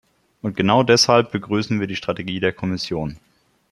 [0.41, 3.17] Und genau deshalb begrüßen wir die Strategie der Kommission.